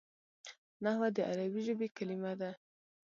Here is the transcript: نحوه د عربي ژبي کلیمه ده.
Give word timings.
نحوه 0.83 1.07
د 1.15 1.17
عربي 1.29 1.61
ژبي 1.67 1.87
کلیمه 1.97 2.33
ده. 2.41 2.51